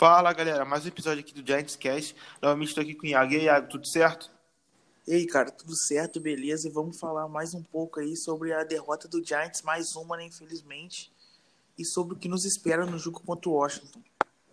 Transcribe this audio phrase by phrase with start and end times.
[0.00, 2.16] Fala galera, mais um episódio aqui do Giants Cast.
[2.40, 3.34] Novamente estou aqui com o Iago.
[3.34, 4.30] E aí, Iago, tudo certo?
[5.06, 6.66] Ei, cara, tudo certo, beleza?
[6.66, 10.24] E vamos falar mais um pouco aí sobre a derrota do Giants, mais uma, né,
[10.24, 11.12] infelizmente,
[11.78, 14.00] e sobre o que nos espera no jogo contra o Washington.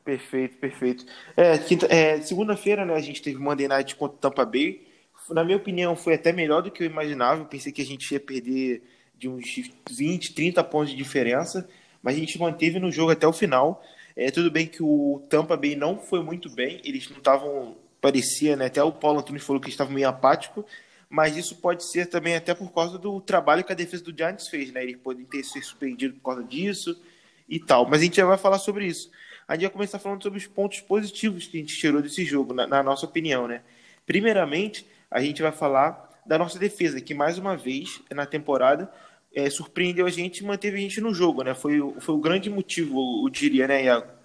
[0.03, 1.05] Perfeito, perfeito.
[1.37, 1.53] É,
[1.95, 4.85] é, Segunda-feira, né, a gente teve Monday Night contra o Tampa Bay.
[5.29, 7.39] Na minha opinião, foi até melhor do que eu imaginava.
[7.39, 8.83] Eu pensei que a gente ia perder
[9.17, 9.45] de uns
[9.89, 11.65] 20, 30 pontos de diferença,
[12.03, 13.81] mas a gente manteve no jogo até o final.
[14.17, 18.55] É, tudo bem que o Tampa Bay não foi muito bem, eles não estavam, parecia,
[18.55, 18.65] né?
[18.65, 20.65] Até o Paulo Antunes falou que estavam meio apático,
[21.07, 24.47] mas isso pode ser também até por causa do trabalho que a defesa do Giants
[24.47, 24.81] fez, né?
[24.81, 26.99] Eles podem ter se surpreendido por causa disso
[27.47, 27.87] e tal.
[27.87, 29.11] Mas a gente já vai falar sobre isso.
[29.47, 32.55] A gente vai começar falando sobre os pontos positivos que a gente tirou desse jogo,
[32.55, 33.61] na, na nossa opinião, né?
[34.03, 38.91] Primeiramente, a gente vai falar da nossa defesa, que mais uma vez na temporada
[39.33, 41.53] é, surpreendeu a gente e manteve a gente no jogo, né?
[41.53, 44.17] Foi, foi o grande motivo, eu diria, né, Iago?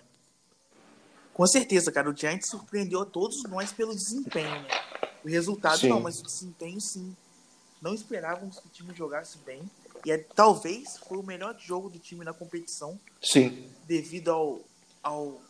[1.33, 2.11] Com certeza, cara.
[2.11, 4.69] O Giants surpreendeu a todos nós pelo desempenho, né?
[5.25, 5.89] O resultado sim.
[5.89, 7.17] não, mas o desempenho sim.
[7.81, 9.63] Não esperávamos que o time jogasse bem.
[10.05, 12.99] E é, talvez foi o melhor jogo do time na competição.
[13.21, 13.69] Sim.
[13.87, 14.61] Devido ao,
[15.03, 15.41] ao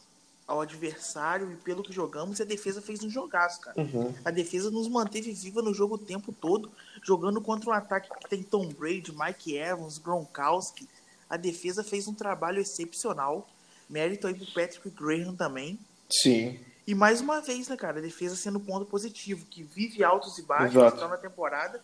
[0.46, 3.80] ao adversário e pelo que jogamos, a defesa fez um jogaço, cara.
[3.80, 4.14] Uhum.
[4.24, 6.70] A defesa nos manteve viva no jogo o tempo todo,
[7.02, 10.88] jogando contra um ataque que tem Tom Brady, Mike Evans, Gronkowski.
[11.30, 13.48] A defesa fez um trabalho excepcional.
[13.88, 15.78] Mérito aí pro Patrick Graham também.
[16.10, 16.58] Sim.
[16.86, 20.42] E mais uma vez, né, cara, a defesa sendo ponto positivo, que vive altos e
[20.42, 21.08] baixos Exato.
[21.08, 21.80] na temporada.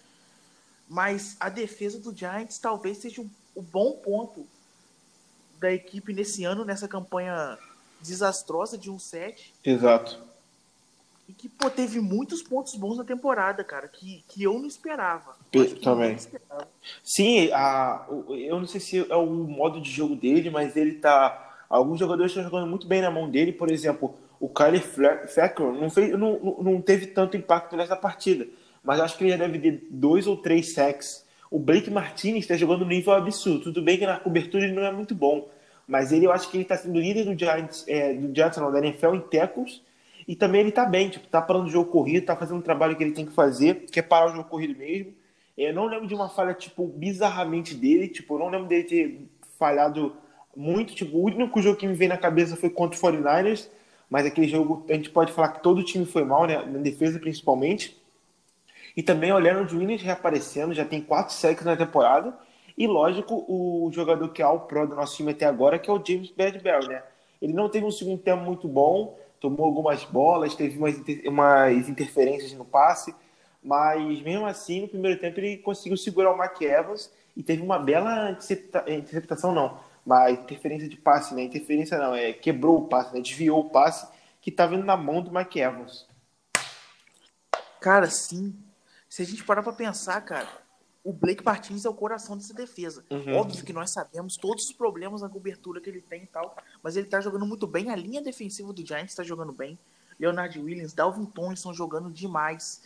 [0.88, 4.46] Mas a defesa do Giants talvez seja o, o bom ponto
[5.58, 7.58] da equipe nesse ano, nessa campanha
[8.00, 9.52] desastrosa de um set.
[9.64, 10.18] Exato.
[11.28, 15.36] E que, pô, teve muitos pontos bons na temporada, cara, que, que eu não esperava.
[15.52, 16.10] Eu também.
[16.10, 16.68] Não esperava.
[17.04, 21.66] Sim, a, eu não sei se é o modo de jogo dele, mas ele tá.
[21.68, 25.90] Alguns jogadores estão jogando muito bem na mão dele, por exemplo, o Kylie Factor não,
[25.90, 28.46] fez, não, não teve tanto impacto nessa partida,
[28.82, 31.26] mas acho que ele já deve ter dois ou três sacks.
[31.50, 33.64] O Blake Martinez está jogando nível absurdo.
[33.64, 35.48] Tudo bem que na cobertura ele não é muito bom,
[35.88, 38.70] mas ele, eu acho que ele está sendo líder do Giants, é, do Giants não,
[38.70, 39.82] da NFL em tackles.
[40.28, 42.94] E também ele está bem, tipo, tá parando o jogo corrido, tá fazendo o trabalho
[42.94, 45.14] que ele tem que fazer, que é parar o jogo corrido mesmo.
[45.56, 49.28] Eu não lembro de uma falha, tipo, bizarramente dele, tipo, eu não lembro dele ter
[49.58, 50.14] falhado
[50.54, 53.68] muito, tipo, o único jogo que me veio na cabeça foi contra o 49ers,
[54.10, 57.18] mas aquele jogo, a gente pode falar que todo time foi mal, né, na defesa
[57.18, 57.96] principalmente.
[58.94, 62.36] E também o Leonard Williams reaparecendo, já tem quatro sacks na temporada,
[62.78, 65.92] e, lógico, o jogador que é o pro do nosso time até agora, que é
[65.92, 67.02] o James Bradbury, né?
[67.42, 70.94] Ele não teve um segundo tempo muito bom, tomou algumas bolas, teve umas,
[71.26, 73.12] umas interferências no passe,
[73.60, 77.80] mas mesmo assim, no primeiro tempo, ele conseguiu segurar o Mike Evans e teve uma
[77.80, 78.30] bela
[78.86, 81.42] interceptação, não, uma interferência de passe, né?
[81.42, 83.20] Interferência não, é quebrou o passe, né?
[83.20, 84.06] Desviou o passe
[84.40, 86.06] que estava indo na mão do Mike Evans.
[87.80, 88.54] Cara, sim.
[89.08, 90.48] Se a gente parar pra pensar, cara,
[91.08, 93.02] o Blake Martins é o coração dessa defesa.
[93.08, 93.36] Uhum.
[93.36, 96.98] Óbvio que nós sabemos todos os problemas na cobertura que ele tem e tal, mas
[96.98, 97.90] ele tá jogando muito bem.
[97.90, 99.78] A linha defensiva do Giants tá jogando bem.
[100.20, 102.82] Leonard Williams, Dalvin Tomlinson jogando demais.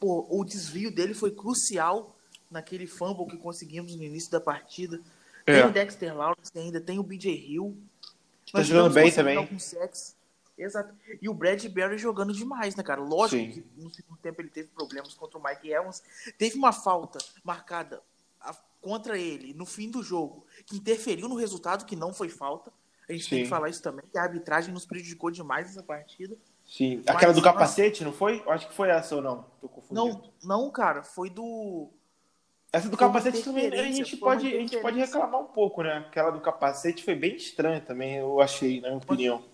[0.00, 2.16] Pô, o desvio dele foi crucial
[2.50, 5.00] naquele fumble que conseguimos no início da partida.
[5.46, 5.60] É.
[5.60, 7.76] Tem o Dexter Lawrence ainda, tem o BJ Hill.
[8.52, 9.48] Tá jogando bem também.
[10.56, 10.94] Exato.
[11.20, 13.00] E o Bradbury jogando demais, né, cara?
[13.00, 13.62] Lógico Sim.
[13.62, 16.02] que no segundo tempo ele teve problemas contra o Mike Evans.
[16.38, 18.02] Teve uma falta marcada
[18.82, 22.72] contra ele no fim do jogo, que interferiu no resultado, que não foi falta.
[23.08, 23.30] A gente Sim.
[23.30, 26.36] tem que falar isso também, que a arbitragem nos prejudicou demais nessa partida.
[26.66, 27.02] Sim.
[27.06, 28.42] Mas Aquela do capacete, não foi?
[28.44, 29.44] Eu acho que foi essa ou não?
[29.60, 29.94] Tô confundindo.
[29.94, 31.90] Não, não, cara, foi do.
[32.72, 35.98] Essa do Foi capacete também a gente, pode, a gente pode reclamar um pouco, né?
[35.98, 39.44] Aquela do capacete foi bem estranha também, eu achei, na minha opinião.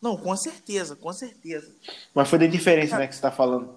[0.00, 1.74] Não, com certeza, com certeza.
[2.14, 3.74] Mas foi da diferença, né, que você tá falando.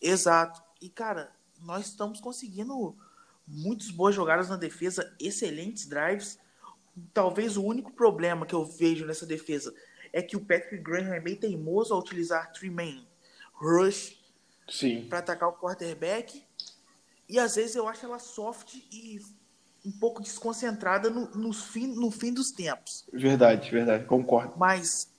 [0.00, 0.62] Exato.
[0.80, 2.96] E, cara, nós estamos conseguindo
[3.46, 6.38] muitas boas jogadas na defesa, excelentes drives.
[7.12, 9.74] Talvez o único problema que eu vejo nessa defesa
[10.12, 13.04] é que o Patrick Graham é meio teimoso a utilizar three-man
[13.54, 14.18] rush
[14.68, 15.06] Sim.
[15.08, 16.44] para atacar o quarterback.
[17.28, 19.20] E às vezes eu acho ela soft e
[19.84, 23.06] um pouco desconcentrada no, nos fim, no fim dos tempos.
[23.12, 24.54] Verdade, verdade, concordo.
[24.56, 25.09] Mas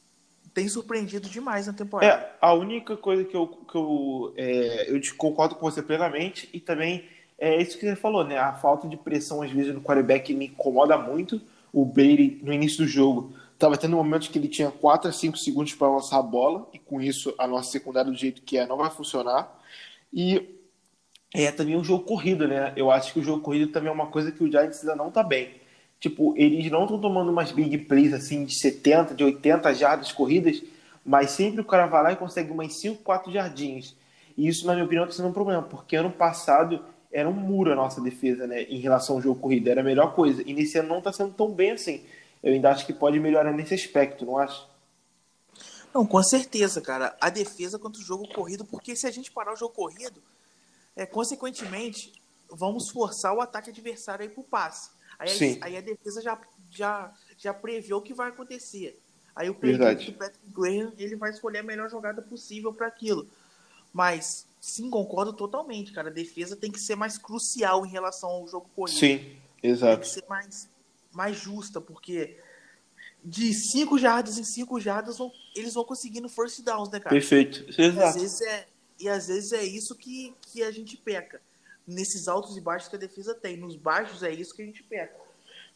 [0.53, 2.13] tem surpreendido demais na temporada.
[2.13, 6.49] É, a única coisa que eu, que eu, é, eu te- concordo com você plenamente
[6.53, 7.05] e também
[7.37, 8.37] é isso que você falou, né?
[8.37, 11.41] A falta de pressão às vezes no quarterback me incomoda muito.
[11.73, 15.37] O Brady, no início do jogo, estava tendo momentos que ele tinha 4 a 5
[15.37, 18.65] segundos para lançar a bola e com isso a nossa secundária do jeito que é
[18.67, 19.59] não vai funcionar.
[20.13, 20.49] E
[21.33, 22.73] é também o jogo corrido, né?
[22.75, 25.11] Eu acho que o jogo corrido também é uma coisa que o Giants ainda não
[25.11, 25.60] tá bem.
[26.01, 30.61] Tipo, eles não estão tomando umas big plays assim de 70, de 80 jardas corridas,
[31.05, 33.95] mas sempre o cara vai lá e consegue umas 5, 4 jardins.
[34.35, 37.71] E isso, na minha opinião, está sendo um problema, porque ano passado era um muro
[37.71, 40.41] a nossa defesa, né, em relação ao jogo corrido, era a melhor coisa.
[40.43, 42.03] E nesse ano não está sendo tão bem assim.
[42.41, 44.67] Eu ainda acho que pode melhorar nesse aspecto, não acho?
[45.93, 47.15] Não, com certeza, cara.
[47.21, 50.19] A defesa contra o jogo corrido, porque se a gente parar o jogo corrido,
[50.95, 52.11] é, consequentemente,
[52.49, 54.89] vamos forçar o ataque adversário aí pro passe.
[55.21, 56.39] Aí, aí a defesa já,
[56.71, 58.99] já, já prevê o que vai acontecer.
[59.35, 60.15] Aí o Patrick
[60.47, 63.27] Graham ele vai escolher a melhor jogada possível para aquilo.
[63.93, 66.09] Mas sim, concordo totalmente, cara.
[66.09, 68.97] A defesa tem que ser mais crucial em relação ao jogo corrido.
[68.97, 70.01] Sim, exato.
[70.01, 70.69] Tem que ser mais,
[71.11, 72.37] mais justa, porque
[73.23, 75.17] de 5 jardas em 5 jardas
[75.55, 77.13] eles vão conseguindo first downs, né, cara?
[77.13, 77.63] Perfeito.
[77.79, 77.99] Exato.
[77.99, 78.67] E às vezes é,
[78.99, 81.41] e às vezes é isso que, que a gente peca.
[81.87, 83.57] Nesses altos e baixos que a defesa tem.
[83.57, 85.15] Nos baixos é isso que a gente peca.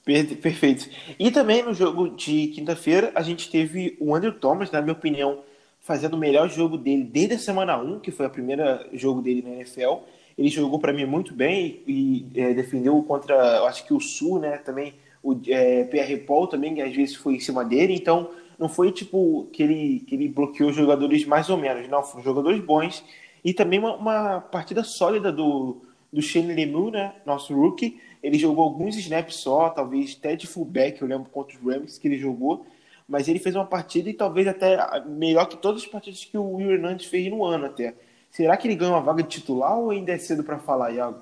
[0.06, 0.88] Perfeito.
[1.18, 5.42] E também no jogo de quinta-feira, a gente teve o Andrew Thomas, na minha opinião,
[5.82, 8.64] fazendo o melhor jogo dele desde a semana 1, que foi o primeiro
[8.94, 10.04] jogo dele na NFL.
[10.38, 14.40] Ele jogou para mim muito bem e é, defendeu contra, eu acho que o Sul,
[14.40, 14.58] né?
[14.58, 14.94] Também
[15.24, 17.96] o é, PR Paul também, que às vezes foi em cima dele.
[17.96, 18.30] Então,
[18.60, 22.04] não foi tipo que ele, que ele bloqueou jogadores mais ou menos, não.
[22.04, 23.04] Foram jogadores bons.
[23.44, 25.82] E também uma, uma partida sólida do,
[26.12, 27.16] do Shane Lemieux, né?
[27.26, 31.64] Nosso rookie ele jogou alguns snaps só, talvez até de fullback, eu lembro contra os
[31.64, 32.66] Rams que ele jogou,
[33.08, 36.56] mas ele fez uma partida e talvez até melhor que todas as partidas que o
[36.56, 37.94] Will Hernandes fez no ano até.
[38.32, 41.22] Será que ele ganhou uma vaga de titular ou ainda é cedo para falar, Iago?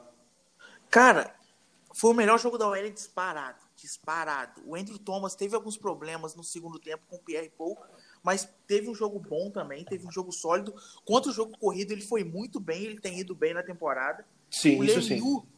[0.90, 1.36] Cara,
[1.94, 4.62] foi o melhor jogo da OL disparado, disparado.
[4.66, 7.78] O Andrew Thomas teve alguns problemas no segundo tempo com o Pierre Paul,
[8.24, 10.74] mas teve um jogo bom também, teve um jogo sólido.
[11.04, 14.26] Contra o jogo corrido, ele foi muito bem, ele tem ido bem na temporada.
[14.54, 15.54] Sim, o isso Lemieux, sim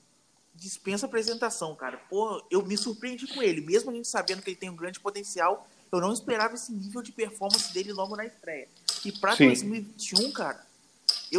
[0.56, 1.98] dispensa apresentação, cara.
[2.10, 3.62] Pô, eu me surpreendi com ele.
[3.62, 7.02] Mesmo a gente sabendo que ele tem um grande potencial, eu não esperava esse nível
[7.02, 8.68] de performance dele logo na estreia.
[9.04, 9.48] E pra Sim.
[9.48, 10.66] 2021, cara.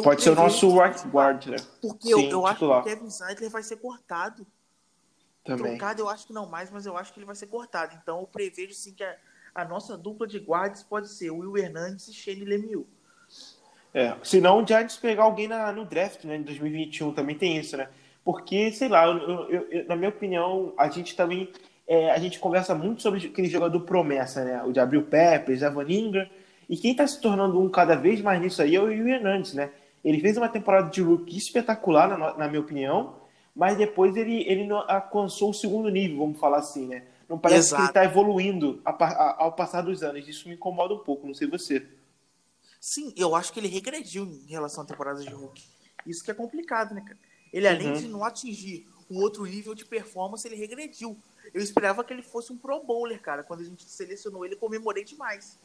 [0.02, 1.56] Pode ser o nosso right guard, né?
[1.80, 4.46] Porque Sim, eu, eu acho que o Kevin Zeitler vai ser cortado.
[5.44, 5.76] Também.
[5.76, 7.96] Trocado eu acho que não mais, mas eu acho que ele vai ser cortado.
[8.02, 9.16] Então eu prevejo sim que a,
[9.54, 12.84] a nossa dupla de guardas pode ser o Will Hernandes e Shane Lemieux.
[13.94, 17.56] É, se não o Giants pegar alguém na, no draft, né, em 2021, também tem
[17.56, 17.88] isso, né?
[18.26, 21.48] porque, sei lá, eu, eu, eu, na minha opinião, a gente também
[21.86, 24.64] é, a gente conversa muito sobre aquele jogador promessa, né?
[24.64, 26.26] O de Abril Peppers, Evan Ingram,
[26.68, 29.54] e quem está se tornando um cada vez mais nisso aí é o Will Hernandes,
[29.54, 29.70] né?
[30.04, 33.14] Ele fez uma temporada de rookie espetacular, na, na minha opinião,
[33.54, 37.04] mas depois ele, ele não alcançou o segundo nível, vamos falar assim, né?
[37.28, 37.76] Não parece Exato.
[37.76, 40.26] que ele está evoluindo a, a, ao passar dos anos.
[40.26, 41.86] Isso me incomoda um pouco, não sei você.
[42.80, 45.64] Sim, eu acho que ele regrediu em relação à temporada de rookie.
[46.06, 47.18] Isso que é complicado, né, cara?
[47.52, 47.94] Ele, além uhum.
[47.94, 51.16] de não atingir um outro nível de performance, ele regrediu.
[51.54, 53.42] Eu esperava que ele fosse um Pro Bowler, cara.
[53.42, 55.58] Quando a gente selecionou ele, comemorei demais.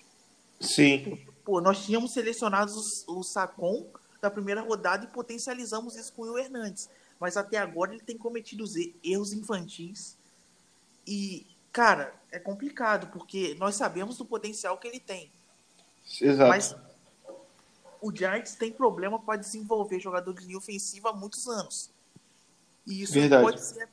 [0.60, 1.26] Sim.
[1.44, 2.72] Pô, nós tínhamos selecionado
[3.08, 3.88] o Sacon
[4.22, 6.90] da primeira rodada e potencializamos isso com o Hernandes.
[7.20, 8.64] Mas até agora ele tem cometido
[9.04, 10.18] erros infantis.
[11.06, 15.32] E, cara, é complicado, porque nós sabemos do potencial que ele tem.
[16.20, 16.50] Exato.
[16.50, 16.76] Mas
[18.02, 21.92] o Giants tem problema para desenvolver jogadores de linha ofensiva há muitos anos.
[22.86, 23.44] E isso Verdade.
[23.44, 23.90] pode ser,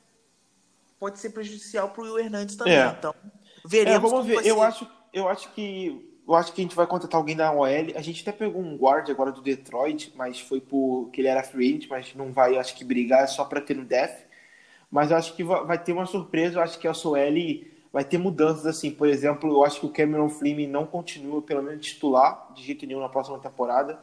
[0.98, 2.74] pode ser prejudicial para o Will Hernandes também.
[2.74, 2.94] É.
[2.98, 3.14] Então,
[3.64, 3.96] veremos.
[3.96, 4.46] É, vamos ver.
[4.46, 7.64] Eu acho, eu acho que eu acho que a gente vai contratar alguém da OL.
[7.66, 11.42] A gente até pegou um guard agora do Detroit, mas foi por que ele era
[11.42, 14.26] free agent, mas não vai, acho que brigar só para ter no def.
[14.90, 16.58] Mas eu acho que vai ter uma surpresa.
[16.58, 17.34] Eu acho que a OL
[17.92, 18.90] vai ter mudanças assim.
[18.90, 22.86] Por exemplo, eu acho que o Cameron Fleming não continua, pelo menos titular, de jeito
[22.86, 23.98] nenhum na próxima temporada.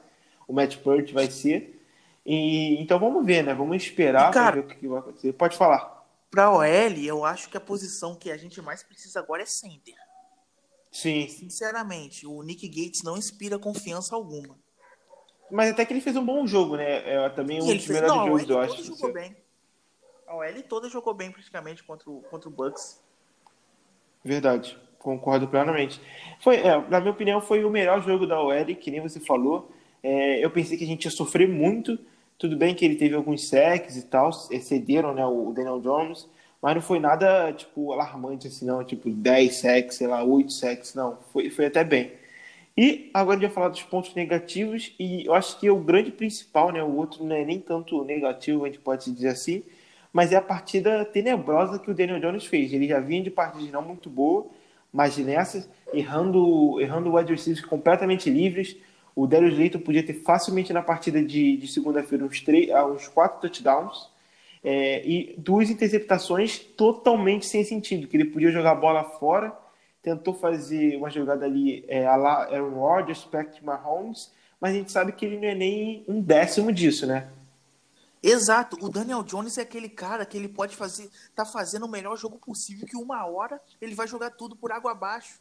[0.48, 1.82] O Matt Pert vai ser.
[2.26, 3.54] E, então vamos ver, né?
[3.54, 5.34] Vamos esperar para ver o que vai acontecer.
[5.34, 6.04] Pode falar.
[6.32, 6.66] Para OL,
[7.04, 9.96] eu acho que a posição que a gente mais precisa agora é center.
[10.92, 11.28] Sim.
[11.28, 14.58] Sinceramente, o Nick Gates não inspira confiança alguma.
[15.52, 17.08] Mas até que ele fez um bom jogo, né?
[17.10, 18.84] É também um dos melhores jogos, eu acho.
[18.84, 19.36] Jogou bem.
[20.26, 23.00] A OL toda jogou bem praticamente contra o, contra o Bucks.
[24.26, 26.02] Verdade, concordo plenamente.
[26.40, 29.72] Foi, é, na minha opinião, foi o melhor jogo da OL, que nem você falou.
[30.02, 32.00] É, eu pensei que a gente ia sofrer muito.
[32.40, 36.28] Tudo bem que ele teve alguns sacks e tal, excederam né, o Daniel Jones,
[36.62, 38.84] mas não foi nada tipo alarmante assim, não.
[38.84, 41.20] Tipo 10 sacks, sei lá, 8 sacks, não.
[41.32, 42.12] Foi, foi até bem.
[42.76, 46.12] E agora a gente vai falar dos pontos negativos, e eu acho que o grande
[46.12, 49.64] principal, né, o outro não é nem tanto negativo, a gente pode dizer assim,
[50.16, 52.72] mas é a partida tenebrosa que o Daniel Jones fez.
[52.72, 54.48] Ele já vinha de partidas não muito boa,
[54.92, 58.78] mas nessas, errando, errando wide receivers completamente livres.
[59.14, 63.10] O Darius Layton podia ter facilmente na partida de, de segunda-feira uns, três, ah, uns
[63.10, 64.10] quatro touchdowns
[64.64, 69.52] é, e duas interceptações totalmente sem sentido, que ele podia jogar a bola fora,
[70.02, 74.32] tentou fazer uma jogada ali é, a lá Aaron Rodgers, Patrick Mahomes,
[74.62, 77.28] mas a gente sabe que ele não é nem um décimo disso, né?
[78.28, 82.18] Exato, o Daniel Jones é aquele cara que ele pode fazer, tá fazendo o melhor
[82.18, 85.40] jogo possível, que uma hora ele vai jogar tudo por água abaixo.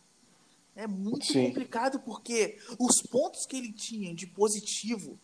[0.76, 1.46] É muito Sim.
[1.46, 5.18] complicado porque os pontos que ele tinha de positivo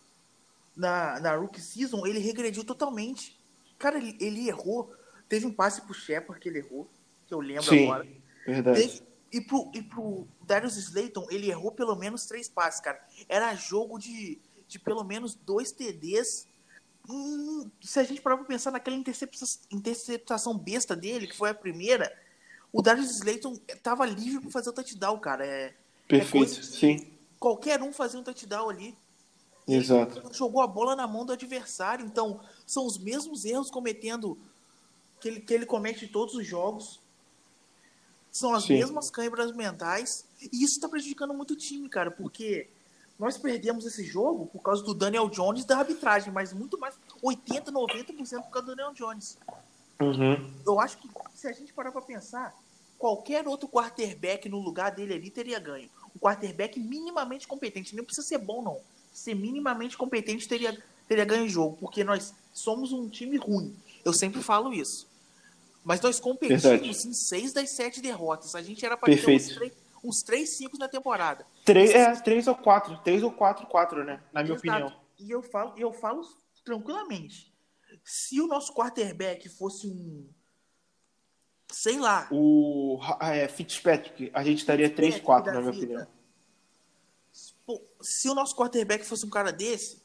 [0.74, 3.38] na, na rookie season, ele regrediu totalmente.
[3.78, 4.94] Cara, ele, ele errou.
[5.28, 6.88] Teve um passe pro Shepard que ele errou,
[7.26, 8.08] que eu lembro Sim, agora.
[8.46, 8.80] Verdade.
[8.80, 9.02] Teve,
[9.32, 12.98] e pro, e pro Darius Slayton, ele errou pelo menos três passes, cara.
[13.28, 16.48] Era jogo de, de pelo menos dois TDs
[17.10, 21.54] Hum, se a gente parar pra pensar naquela interceptação, interceptação besta dele, que foi a
[21.54, 22.16] primeira,
[22.72, 25.44] o Darius Slayton tava livre para fazer o touchdown, cara.
[25.44, 25.74] É,
[26.06, 27.12] Perfeito, é sim.
[27.38, 28.96] Qualquer um fazia um touchdown ali.
[29.66, 30.18] Exato.
[30.18, 32.06] Ele jogou a bola na mão do adversário.
[32.06, 34.38] Então, são os mesmos erros cometendo
[35.20, 37.00] que ele, que ele comete em todos os jogos.
[38.30, 38.74] São as sim.
[38.74, 40.24] mesmas câimbras mentais.
[40.40, 42.68] E isso está prejudicando muito o time, cara, porque
[43.20, 47.70] nós perdemos esse jogo por causa do Daniel Jones da arbitragem, mas muito mais 80,
[47.70, 49.36] 90% por causa do Daniel Jones.
[50.00, 50.52] Uhum.
[50.66, 52.58] Eu acho que se a gente parar para pensar,
[52.98, 55.90] qualquer outro quarterback no lugar dele ali teria ganho.
[56.16, 58.80] Um quarterback minimamente competente, nem precisa ser bom não.
[59.12, 63.74] Ser minimamente competente teria teria ganho o jogo, porque nós somos um time ruim.
[64.04, 65.08] Eu sempre falo isso.
[65.84, 66.88] Mas nós competimos Verdade.
[66.88, 68.54] em seis das sete derrotas.
[68.54, 69.72] A gente era para ter uns três,
[70.02, 71.46] uns 3 5 na temporada.
[71.64, 72.98] Três, é, três ou quatro.
[73.02, 74.22] Três ou quatro, quatro, né?
[74.32, 74.68] Na minha Exato.
[74.68, 75.00] opinião.
[75.18, 76.22] E eu falo, eu falo
[76.64, 77.52] tranquilamente.
[78.04, 80.28] Se o nosso quarterback fosse um.
[81.70, 82.28] Sei lá.
[82.30, 86.08] O é, Fitzpatrick, a gente estaria 3-4, na minha vida.
[87.68, 87.80] opinião.
[88.00, 90.02] Se o nosso quarterback fosse um cara desse,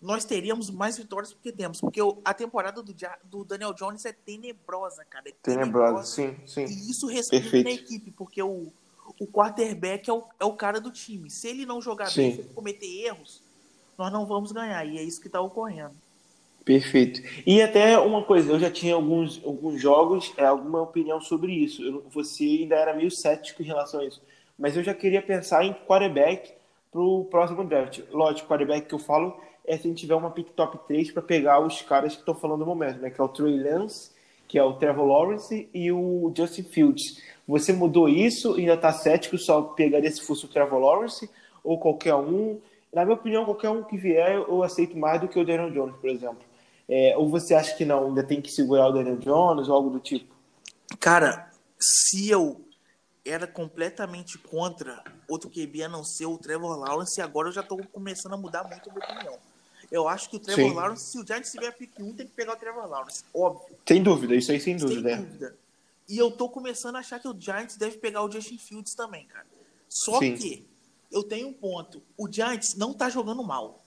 [0.00, 1.80] nós teríamos mais vitórias do que temos.
[1.80, 5.28] Porque a temporada do, do Daniel Jones é tenebrosa, cara.
[5.28, 6.64] É tenebrosa, tenebrosa, sim, sim.
[6.64, 8.72] E isso respeita na equipe, porque o,
[9.20, 11.30] o quarterback é o, é o cara do time.
[11.30, 12.22] Se ele não jogar Sim.
[12.22, 13.42] bem, se ele cometer erros,
[13.96, 14.84] nós não vamos ganhar.
[14.84, 15.94] E é isso que está ocorrendo.
[16.64, 17.22] Perfeito.
[17.46, 21.82] E até uma coisa, eu já tinha alguns, alguns jogos, é, alguma opinião sobre isso.
[21.82, 24.20] Eu, você ainda era meio cético em relação a isso.
[24.58, 26.52] Mas eu já queria pensar em quarterback
[26.90, 28.00] para o próximo draft.
[28.10, 31.22] Lógico, quarterback que eu falo é se a gente tiver uma pick top 3 para
[31.22, 33.10] pegar os caras que estão falando no momento, né?
[33.10, 34.10] Que é o Trey Lance,
[34.48, 37.22] que é o Trevor Lawrence e o Justin Fields.
[37.46, 41.30] Você mudou isso e ainda está cético, só pegaria se fosse o Trevor Lawrence
[41.62, 42.60] ou qualquer um?
[42.92, 45.96] Na minha opinião, qualquer um que vier eu aceito mais do que o Daniel Jones,
[45.96, 46.40] por exemplo.
[46.88, 49.90] É, ou você acha que não, ainda tem que segurar o Daniel Jones ou algo
[49.90, 50.34] do tipo?
[50.98, 52.64] Cara, se eu
[53.24, 57.78] era completamente contra outro QB a não ser o Trevor Lawrence, agora eu já estou
[57.92, 59.38] começando a mudar muito a minha opinião.
[59.90, 60.74] Eu acho que o Trevor Sim.
[60.74, 63.76] Lawrence, se o Giants tiver a pick 1, tem que pegar o Trevor Lawrence, óbvio.
[63.86, 65.16] Sem dúvida, isso aí sem dúvida.
[65.16, 65.56] Sem dúvida.
[66.08, 69.26] E eu tô começando a achar que o Giants deve pegar o Justin Fields também,
[69.26, 69.46] cara.
[69.88, 70.36] Só Sim.
[70.36, 70.68] que
[71.10, 72.02] eu tenho um ponto.
[72.16, 73.84] O Giants não tá jogando mal.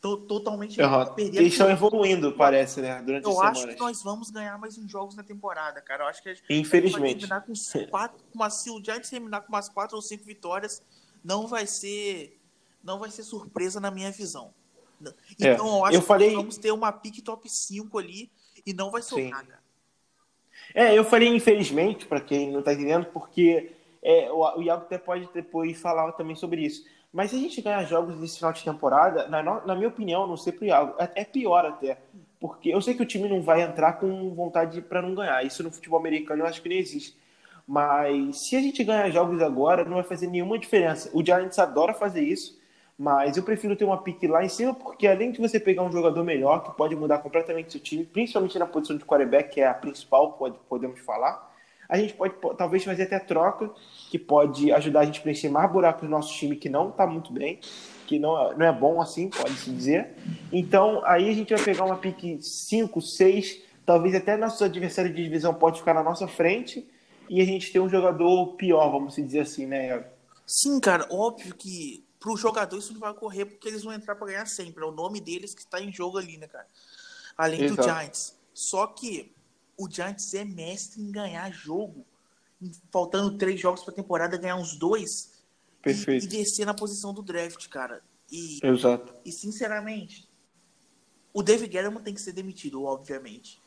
[0.00, 1.14] Tô totalmente uhum.
[1.16, 3.00] Eles estão evoluindo, parece, né?
[3.02, 6.02] Durante eu acho que nós vamos ganhar mais uns jogos na temporada, cara.
[6.02, 7.26] Eu acho que a gente Infelizmente.
[7.26, 10.82] vai terminar com quatro, uma, se o Giants terminar com umas quatro ou cinco vitórias,
[11.22, 12.36] não vai ser
[12.82, 14.52] não vai ser surpresa na minha visão.
[15.40, 16.30] É, então é, eu acho eu falei...
[16.30, 18.30] que vamos ter uma pick top 5 ali
[18.66, 19.61] e não vai sobrar, cara.
[20.74, 24.98] É, eu falei infelizmente, para quem não está entendendo, porque é, o, o Iago até
[24.98, 26.84] pode depois falar também sobre isso.
[27.12, 30.36] Mas se a gente ganhar jogos nesse final de temporada, na, na minha opinião, não
[30.36, 31.98] sei pro Iago, é, é pior até.
[32.40, 35.44] Porque eu sei que o time não vai entrar com vontade para não ganhar.
[35.44, 37.16] Isso no futebol americano eu acho que nem existe.
[37.66, 41.10] Mas se a gente ganhar jogos agora, não vai fazer nenhuma diferença.
[41.12, 42.60] O Giants adora fazer isso.
[42.98, 45.90] Mas eu prefiro ter uma pique lá em cima, porque além de você pegar um
[45.90, 49.66] jogador melhor, que pode mudar completamente seu time, principalmente na posição de quarterback, que é
[49.66, 51.50] a principal, pode, podemos falar,
[51.88, 53.70] a gente pode talvez fazer até troca,
[54.10, 57.06] que pode ajudar a gente a preencher mais buracos no nosso time que não está
[57.06, 57.58] muito bem,
[58.06, 60.14] que não, não é bom assim, pode-se dizer.
[60.52, 65.22] Então, aí a gente vai pegar uma pique 5, 6, talvez até nosso adversário de
[65.22, 66.88] divisão pode ficar na nossa frente,
[67.28, 70.04] e a gente ter um jogador pior, vamos dizer assim, né?
[70.46, 74.28] Sim, cara, óbvio que pro jogador isso não vai ocorrer porque eles vão entrar para
[74.28, 74.84] ganhar sempre.
[74.84, 76.68] É o nome deles que está em jogo ali, né, cara?
[77.36, 77.82] Além Exato.
[77.82, 78.38] do Giants.
[78.54, 79.34] Só que
[79.76, 82.06] o Giants é mestre em ganhar jogo.
[82.92, 85.42] Faltando três jogos para temporada, ganhar uns dois.
[85.82, 86.24] Perfeito.
[86.24, 88.00] E, e, descer na posição do draft, cara.
[88.30, 89.12] E, Exato.
[89.24, 90.28] E, sinceramente,
[91.34, 93.60] o David Guerrero tem que ser demitido, obviamente.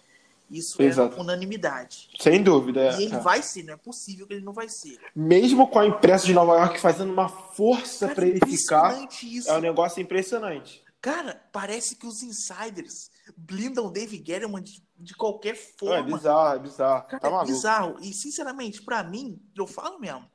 [0.50, 1.18] Isso é Exato.
[1.18, 2.10] é unanimidade.
[2.20, 2.82] Sem dúvida.
[2.82, 3.00] É.
[3.00, 3.20] E ele é.
[3.20, 5.00] vai ser, não é possível que ele não vai ser.
[5.16, 9.50] Mesmo com a imprensa de Nova York fazendo uma força para ele ficar, isso.
[9.50, 10.84] é um negócio impressionante.
[11.02, 15.98] Cara, parece que os insiders blindam o Dave Gettleman de, de qualquer forma.
[15.98, 17.08] É bizarro, é bizarro.
[17.08, 17.52] Cara, tá é maluco.
[17.52, 17.98] bizarro.
[18.02, 20.26] E, sinceramente, pra mim, eu falo mesmo,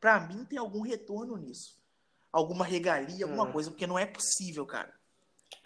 [0.00, 1.78] pra mim tem algum retorno nisso.
[2.30, 3.52] Alguma regalia, alguma Hum.
[3.52, 4.92] coisa, porque não é possível, cara.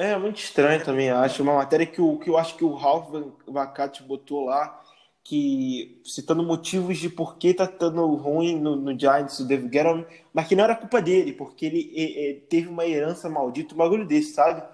[0.03, 1.45] É muito estranho também, acho.
[1.45, 3.09] Uma matéria que, o, que eu acho que o Ralph
[3.47, 4.83] Vacati botou lá,
[5.23, 10.05] que citando motivos de por que tá dando ruim no, no Giants o David Guerrero,
[10.35, 14.33] mas que não era culpa dele, porque ele teve uma herança maldita, um bagulho desse,
[14.33, 14.65] sabe?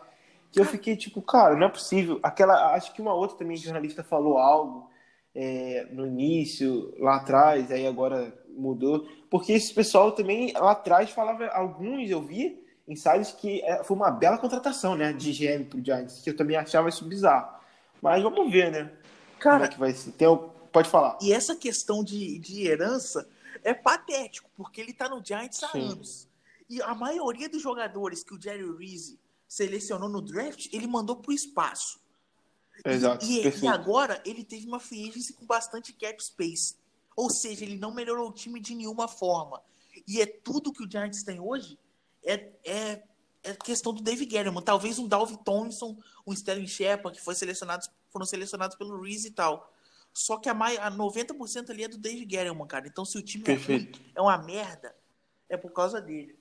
[0.50, 2.18] Que eu fiquei tipo, cara, não é possível.
[2.22, 4.88] Aquela, acho que uma outra também jornalista falou algo
[5.34, 11.48] é, no início, lá atrás, aí agora mudou, porque esse pessoal também lá atrás falava,
[11.48, 16.20] alguns eu vi insiders que é, foi uma bela contratação, né, de GM pro Giants,
[16.22, 17.56] que eu também achava isso bizarro.
[18.02, 18.84] Mas vamos ver, né?
[18.84, 20.12] Como é Cara, que vai ser?
[20.12, 21.18] Tem, o- pode falar.
[21.20, 23.28] e essa questão de, de herança
[23.62, 25.92] é patético, porque ele tá no Giants há Sim.
[25.92, 26.26] anos.
[26.68, 31.32] E a maioria dos jogadores que o Jerry Reese selecionou no draft, ele mandou pro
[31.32, 31.98] espaço.
[32.84, 33.68] E- Exato, E, e perfeito.
[33.68, 36.76] agora ele teve uma free agency com bastante cap space.
[37.16, 39.60] Ou seja, ele não melhorou o time de nenhuma forma.
[40.06, 41.76] E é tudo que o Giants tem hoje
[42.32, 43.02] é, é,
[43.42, 44.60] é questão do David Guerrero.
[44.62, 49.32] Talvez um Dalvin Tomlinson, um Sterling Shepard, que foi selecionados, foram selecionados pelo Reese e
[49.32, 49.72] tal.
[50.12, 52.86] Só que a, mai- a 90% ali é do David Guerrero, cara.
[52.86, 54.00] Então se o time é Perfeito.
[54.14, 54.94] é uma merda,
[55.48, 56.36] é por causa dele.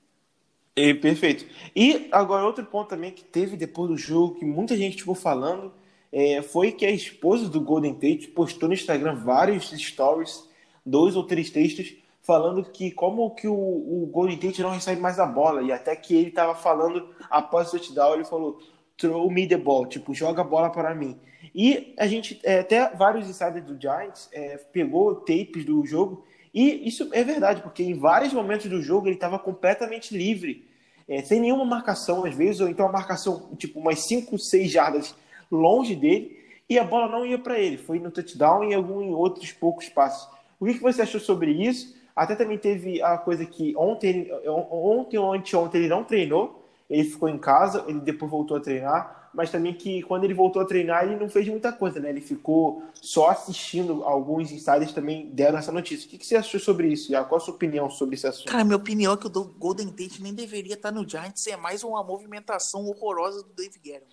[0.76, 1.44] E, perfeito.
[1.74, 5.74] E agora outro ponto também que teve depois do jogo, que muita gente ficou falando,
[6.12, 10.48] é, foi que a esposa do Golden Tate postou no Instagram vários stories,
[10.86, 11.94] dois ou três textos,
[12.28, 15.96] falando que como que o, o Golden Tate não recebe mais a bola, e até
[15.96, 18.58] que ele estava falando após o touchdown, ele falou
[18.98, 21.18] throw me the ball, tipo, joga a bola para mim.
[21.54, 26.86] E a gente, é, até vários insiders do Giants é, pegou tapes do jogo, e
[26.86, 30.68] isso é verdade, porque em vários momentos do jogo ele estava completamente livre,
[31.08, 35.14] é, sem nenhuma marcação às vezes, ou então a marcação, tipo, umas 5, 6 jardas
[35.50, 36.36] longe dele,
[36.68, 39.50] e a bola não ia para ele, foi no touchdown e em algum em outros
[39.50, 40.28] poucos passos.
[40.60, 41.96] O que, que você achou sobre isso?
[42.18, 47.28] Até também teve a coisa que ontem, ontem ou anteontem ele não treinou, ele ficou
[47.28, 51.04] em casa, ele depois voltou a treinar, mas também que quando ele voltou a treinar
[51.04, 52.08] ele não fez muita coisa, né?
[52.08, 54.02] Ele ficou só assistindo.
[54.02, 56.08] Alguns insiders também deram essa notícia.
[56.08, 57.12] O que, que você achou sobre isso?
[57.12, 57.28] Iago?
[57.28, 58.50] Qual a sua opinião sobre esse assunto?
[58.50, 61.84] Cara, minha opinião é que o Golden Tate nem deveria estar no Giants, é mais
[61.84, 64.06] uma movimentação horrorosa do Dave Guerrero.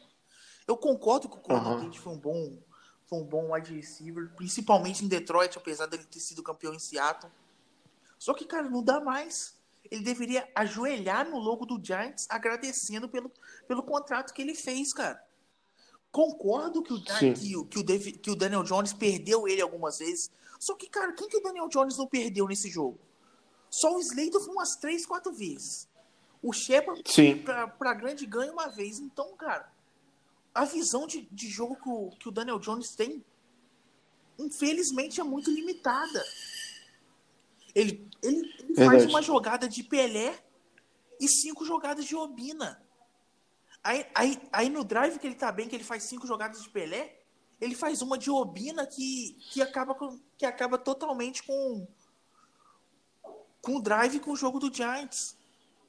[0.68, 1.86] Eu concordo que o Golden Aham.
[1.86, 2.56] Tate foi um bom,
[3.08, 7.32] foi um bom wide receiver, principalmente em Detroit, apesar dele ter sido campeão em Seattle.
[8.18, 9.56] Só que, cara, não dá mais.
[9.92, 13.32] Ele deveria ajoelhar no logo do Giants, agradecendo pelo,
[13.68, 15.24] pelo contrato que ele fez, cara.
[16.12, 20.32] Concordo que o, que, que, o Davi- que o Daniel Jones perdeu ele algumas vezes.
[20.60, 22.98] Só que, cara, quem que o Daniel Jones não perdeu nesse jogo?
[23.70, 25.88] Só o Slater foi umas três, quatro vezes.
[26.42, 27.04] O Shepard
[27.44, 29.00] pra, pra grande ganho uma vez.
[29.00, 29.70] Então, cara,
[30.54, 33.24] a visão de, de jogo que o, que o Daniel Jones tem,
[34.40, 36.24] infelizmente, é muito limitada.
[37.76, 40.42] Ele, ele, ele faz uma jogada de Pelé
[41.20, 42.82] e cinco jogadas de Obina.
[43.84, 46.70] Aí, aí, aí no drive que ele tá bem, que ele faz cinco jogadas de
[46.70, 47.22] Pelé,
[47.60, 51.88] ele faz uma de Obina que, que, acaba, com, que acaba totalmente com,
[53.62, 55.38] com o drive com o jogo do Giants.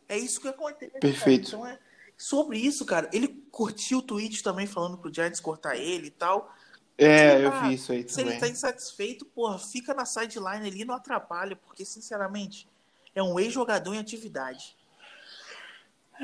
[0.09, 0.99] É isso que acontece.
[1.01, 1.49] Perfeito.
[1.49, 1.79] Então é
[2.17, 3.09] sobre isso, cara.
[3.13, 6.53] Ele curtiu o tweet também falando pro Giants cortar ele e tal.
[6.99, 8.41] É, ele eu tá- vi isso aí Se ele também.
[8.41, 12.67] tá insatisfeito, porra, fica na sideline ali, não atrapalha, porque, sinceramente,
[13.15, 14.75] é um ex-jogador em atividade.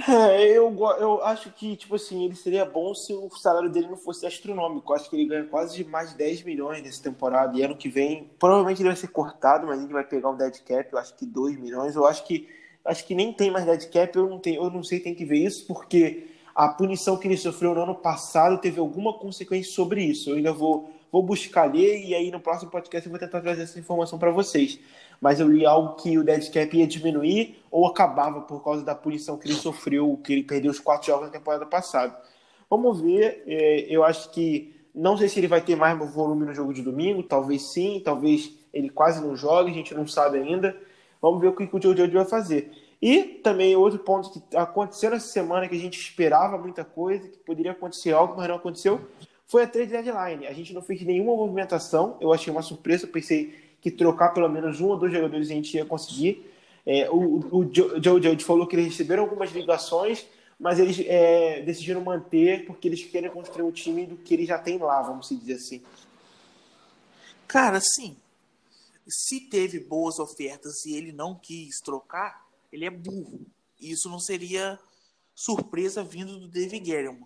[0.08, 3.96] É, eu, eu acho que, tipo assim, ele seria bom se o salário dele não
[3.98, 4.94] fosse astronômico.
[4.94, 7.54] Acho que ele ganha quase mais de 10 milhões nessa temporada.
[7.58, 10.58] E ano que vem, provavelmente ele vai ser cortado, mas ele vai pegar um dead
[10.64, 11.94] cap, eu acho que 2 milhões.
[11.94, 12.48] Eu acho que
[12.84, 15.26] acho que nem tem mais dead cap, eu não, tenho, eu não sei, tem que
[15.26, 20.02] ver isso, porque a punição que ele sofreu no ano passado teve alguma consequência sobre
[20.02, 20.30] isso.
[20.30, 23.62] Eu ainda vou, vou buscar ler e aí no próximo podcast eu vou tentar trazer
[23.62, 24.78] essa informação para vocês.
[25.20, 28.94] Mas eu li algo que o dead cap ia diminuir ou acabava por causa da
[28.94, 32.16] punição que ele sofreu, que ele perdeu os quatro jogos na temporada passada.
[32.68, 33.42] Vamos ver.
[33.46, 36.82] é, eu acho que não sei se ele vai ter mais volume no jogo de
[36.82, 40.76] domingo, talvez sim, talvez ele quase não jogue, a gente não sabe ainda.
[41.20, 42.70] Vamos ver o que o Joe Judge vai fazer.
[43.02, 47.38] E também outro ponto que aconteceu essa semana que a gente esperava muita coisa, que
[47.38, 49.00] poderia acontecer algo, mas não aconteceu,
[49.44, 50.46] foi a trade deadline.
[50.46, 54.80] A gente não fez nenhuma movimentação, eu achei uma surpresa, pensei que trocar pelo menos
[54.80, 56.48] um ou dois jogadores a gente ia conseguir.
[56.86, 60.24] É, o, o Joe Judge falou que eles receberam algumas ligações,
[60.58, 64.60] mas eles é, decidiram manter porque eles querem construir um time do que eles já
[64.60, 65.82] têm lá, vamos dizer assim.
[67.48, 68.16] Cara, sim.
[69.08, 73.46] Se teve boas ofertas e ele não quis trocar, ele é burro.
[73.80, 74.78] Isso não seria
[75.34, 77.18] surpresa vindo do David Guerrero.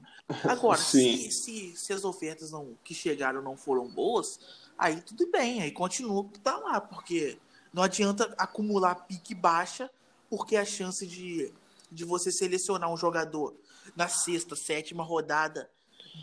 [0.45, 4.41] Agora, se, se, se, as ofertas não, que chegaram não foram boas,
[4.77, 7.39] aí tudo bem, aí continua que tá lá, porque
[7.73, 9.91] não adianta acumular pique baixa,
[10.29, 11.53] porque a chance de,
[11.91, 13.55] de você selecionar um jogador
[13.95, 15.71] na sexta, sétima rodada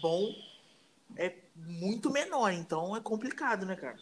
[0.02, 0.34] bom
[1.16, 3.98] é muito menor, então é complicado, né, cara?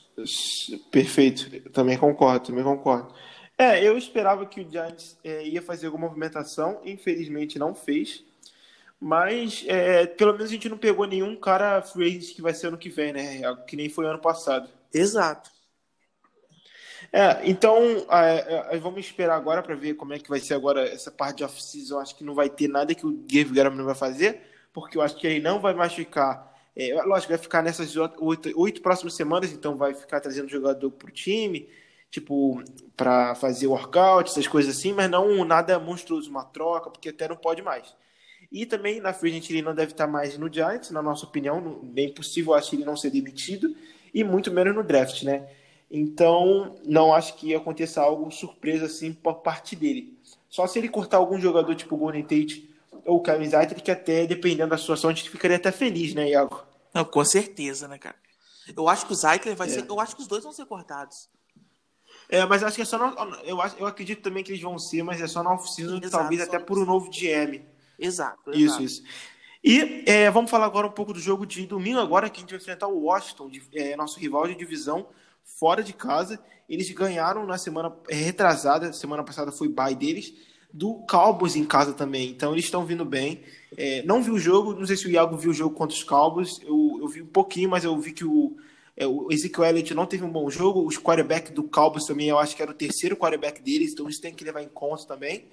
[0.89, 3.13] Perfeito, também concordo, também concordo.
[3.61, 8.23] É, eu esperava que o Giants é, ia fazer alguma movimentação, infelizmente não fez.
[8.99, 12.67] Mas é, pelo menos a gente não pegou nenhum cara free agent que vai ser
[12.67, 13.41] ano que vem, né?
[13.67, 14.67] Que nem foi ano passado.
[14.91, 15.51] Exato.
[17.13, 17.77] É, então
[18.09, 21.37] é, é, vamos esperar agora para ver como é que vai ser agora essa parte
[21.37, 21.99] de off-season.
[21.99, 24.41] Acho que não vai ter nada que o Gabe Graham vai fazer,
[24.73, 26.51] porque eu acho que ele não vai mais ficar.
[26.75, 31.11] É, lógico, vai ficar nessas oito, oito próximas semanas, então vai ficar trazendo jogador pro
[31.11, 31.69] time,
[32.11, 32.61] tipo,
[32.95, 37.37] para fazer workout, essas coisas assim, mas não nada monstruoso, uma troca, porque até não
[37.37, 37.95] pode mais.
[38.51, 42.13] E também na free ele não deve estar mais no Giants, na nossa opinião, bem
[42.13, 43.73] possível acho ele não ser demitido,
[44.13, 45.47] e muito menos no draft, né?
[45.89, 50.17] Então, não acho que aconteça algo surpresa assim por parte dele.
[50.49, 52.69] Só se ele cortar algum jogador tipo o Golden Tate
[53.05, 56.29] ou o Kevin Zeitler, que até, dependendo da situação, a gente ficaria até feliz, né,
[56.29, 56.63] Iago?
[56.93, 58.15] Não, com certeza, né, cara?
[58.75, 59.71] Eu acho que o Zeitler vai é.
[59.71, 59.85] ser.
[59.87, 61.29] Eu acho que os dois vão ser cortados.
[62.31, 62.97] É, mas acho que é só.
[62.97, 65.99] No, eu, acho, eu acredito também que eles vão ser, mas é só na oficina,
[66.09, 67.61] talvez até por um novo GM.
[67.99, 68.51] Exato.
[68.53, 69.03] Isso, isso.
[69.61, 72.51] E é, vamos falar agora um pouco do jogo de domingo, agora que a gente
[72.51, 75.07] vai enfrentar o Washington, de, é, nosso rival de divisão
[75.43, 76.39] fora de casa.
[76.69, 80.33] Eles ganharam na semana retrasada, semana passada foi bye deles,
[80.73, 82.29] do Cowboys em casa também.
[82.29, 83.43] Então eles estão vindo bem.
[83.77, 86.03] É, não vi o jogo, não sei se o Iago viu o jogo contra os
[86.03, 86.61] Cowboys.
[86.63, 90.05] Eu, eu vi um pouquinho, mas eu vi que o, é, o Ezekiel Elliott não
[90.05, 90.85] teve um bom jogo.
[90.85, 94.21] Os quarterback do Cowboys também, eu acho que era o terceiro quarterback deles, então isso
[94.21, 95.47] tem que levar em conta também.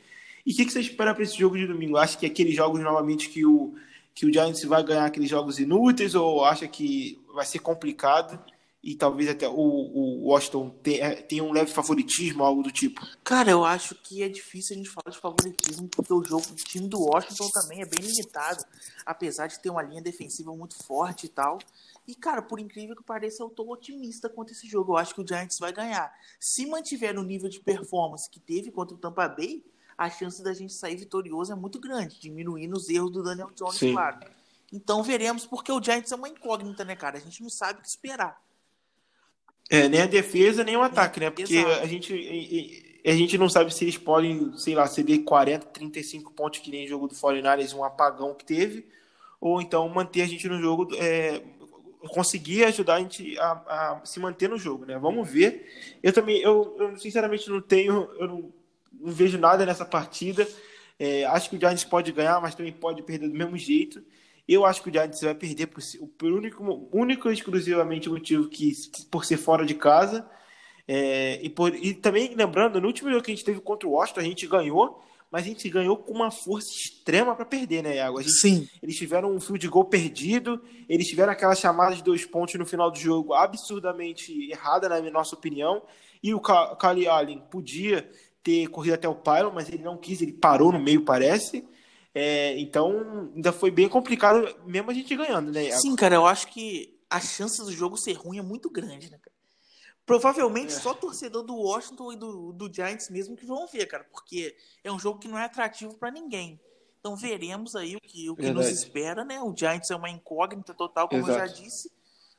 [0.44, 1.96] E o que, que você espera para esse jogo de domingo?
[1.96, 3.74] Acha que é aqueles jogos novamente que o,
[4.14, 8.42] que o Giants vai ganhar aqueles jogos inúteis ou acha que vai ser complicado?
[8.82, 13.04] E talvez até o, o Washington tenha, é, tenha, um leve favoritismo, algo do tipo?
[13.24, 16.54] Cara, eu acho que é difícil a gente falar de favoritismo, porque o jogo, o
[16.54, 18.64] time do Washington também é bem limitado,
[19.04, 21.58] apesar de ter uma linha defensiva muito forte e tal.
[22.06, 24.92] E, cara, por incrível que pareça, eu tô otimista contra esse jogo.
[24.92, 26.10] Eu acho que o Giants vai ganhar.
[26.40, 29.62] Se mantiver o nível de performance que teve contra o Tampa Bay,
[29.96, 33.74] a chance da gente sair vitorioso é muito grande, diminuindo os erros do Daniel Jones,
[33.74, 33.92] Sim.
[33.92, 34.20] claro.
[34.72, 37.18] Então veremos, porque o Giants é uma incógnita, né, cara?
[37.18, 38.40] A gente não sabe o que esperar.
[39.70, 41.30] É, nem a defesa, nem o ataque, né?
[41.30, 46.32] Porque a gente, a gente não sabe se eles podem, sei lá, ceder 40, 35
[46.32, 48.86] pontos que nem o jogo do 49 um apagão que teve,
[49.40, 51.42] ou então manter a gente no jogo, é,
[52.08, 54.98] conseguir ajudar a gente a, a, se manter no jogo, né?
[54.98, 55.66] Vamos ver.
[56.02, 58.52] Eu também, eu, eu sinceramente não tenho, eu não,
[58.92, 60.48] não vejo nada nessa partida.
[60.98, 64.02] É, acho que o Giants pode ganhar, mas também pode perder do mesmo jeito.
[64.48, 65.82] Eu acho que o Giants vai perder por,
[66.16, 68.72] por único, único e exclusivamente motivo que
[69.10, 70.26] por ser fora de casa.
[70.86, 73.92] É, e, por, e também lembrando, no último jogo que a gente teve contra o
[73.92, 77.96] Washington, a gente ganhou, mas a gente ganhou com uma força extrema para perder, né,
[77.96, 78.22] Iago?
[78.22, 78.68] Gente, Sim.
[78.82, 82.64] Eles tiveram um fio de gol perdido, eles tiveram aquela chamada de dois pontos no
[82.64, 85.82] final do jogo absurdamente errada, na nossa opinião.
[86.22, 88.10] E o Kali Allen podia
[88.42, 91.62] ter corrido até o pylon, mas ele não quis, ele parou no meio, parece.
[92.20, 95.70] É, então, ainda foi bem complicado, mesmo a gente ganhando, né?
[95.70, 99.18] Sim, cara, eu acho que a chance do jogo ser ruim é muito grande, né,
[99.18, 99.36] cara?
[100.04, 100.80] Provavelmente é.
[100.80, 104.90] só torcedor do Washington e do, do Giants mesmo que vão ver, cara, porque é
[104.90, 106.60] um jogo que não é atrativo para ninguém.
[106.98, 109.40] Então veremos aí o que, o que nos espera, né?
[109.40, 111.38] O Giants é uma incógnita total, como Exato.
[111.38, 111.92] eu já disse.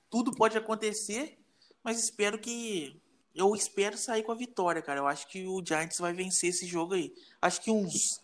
[0.10, 1.40] Tudo pode acontecer,
[1.82, 3.02] mas espero que.
[3.34, 5.00] Eu espero sair com a vitória, cara.
[5.00, 7.14] Eu acho que o Giants vai vencer esse jogo aí.
[7.42, 8.20] Acho que uns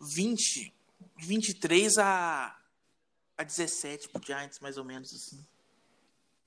[0.00, 0.72] 20,
[1.18, 2.54] 23 a,
[3.36, 5.38] a 17 pro Giants, mais ou menos assim.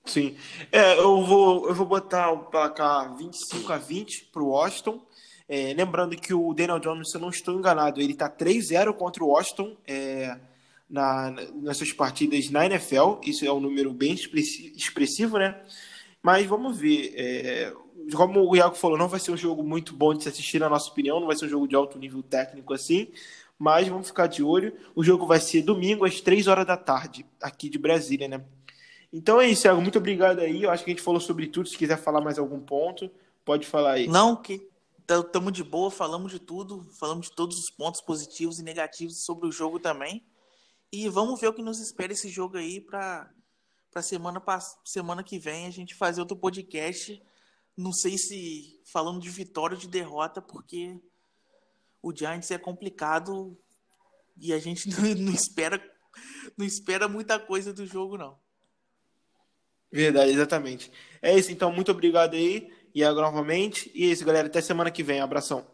[0.06, 0.36] Sim.
[0.72, 5.06] É, eu vou, eu vou botar o placar 25 a 20 pro Washington.
[5.48, 9.24] É, lembrando que o Daniel Jones, se eu não estou enganado, ele está 3-0 contra
[9.24, 10.38] o Washington é,
[10.90, 13.20] na, nessas partidas na NFL.
[13.24, 15.62] Isso é um número bem expressivo, né?
[16.24, 17.14] Mas vamos ver.
[17.16, 17.74] É,
[18.16, 20.70] como o Iago falou, não vai ser um jogo muito bom de se assistir, na
[20.70, 21.20] nossa opinião.
[21.20, 23.12] Não vai ser um jogo de alto nível técnico assim
[23.62, 24.76] mas vamos ficar de olho.
[24.96, 28.44] O jogo vai ser domingo às 3 horas da tarde, aqui de Brasília, né?
[29.14, 29.80] Então é isso, Thiago.
[29.80, 30.64] Muito obrigado aí.
[30.64, 31.70] Eu acho que a gente falou sobre tudo.
[31.70, 33.12] Se quiser falar mais algum ponto,
[33.46, 34.08] pode falar aí.
[34.08, 34.68] Não, que
[35.08, 39.48] estamos de boa, falamos de tudo, falamos de todos os pontos positivos e negativos sobre
[39.48, 40.26] o jogo também.
[40.92, 43.30] E vamos ver o que nos espera esse jogo aí para
[43.92, 44.42] para semana
[44.84, 47.22] semana que vem a gente fazer outro podcast.
[47.78, 51.00] Não sei se falando de vitória ou de derrota, porque
[52.02, 53.58] o Giants é complicado
[54.38, 55.82] E a gente não, não espera
[56.58, 58.38] não espera muita coisa do jogo, não.
[59.92, 60.92] Verdade, exatamente.
[61.22, 62.72] É isso, então, muito obrigado aí.
[62.94, 63.92] E agora novamente.
[63.94, 64.48] E é isso, galera.
[64.48, 65.20] Até semana que vem.
[65.20, 65.66] Abração.